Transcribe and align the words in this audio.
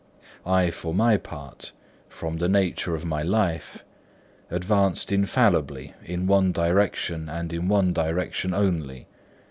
I, 0.47 0.71
for 0.71 0.95
my 0.95 1.15
part, 1.17 1.73
from 2.09 2.37
the 2.37 2.49
nature 2.49 2.95
of 2.95 3.05
my 3.05 3.21
life, 3.21 3.85
advanced 4.49 5.11
infallibly 5.11 5.93
in 6.03 6.25
one 6.25 6.51
direction 6.51 7.29
and 7.29 7.53
in 7.53 7.67
one 7.67 7.93
direction 7.93 8.51
only. 8.51 9.05